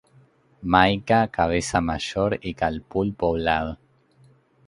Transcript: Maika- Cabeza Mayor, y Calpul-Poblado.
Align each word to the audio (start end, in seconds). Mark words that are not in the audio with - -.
Maika- 0.63 1.27
Cabeza 1.29 1.79
Mayor, 1.79 2.39
y 2.41 2.55
Calpul-Poblado. 2.55 3.77